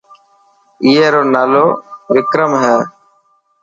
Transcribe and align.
اي 0.83 0.93
رو 1.13 1.21
نالو 1.33 1.65
وڪرم 2.13 2.51
هي. 2.63 2.77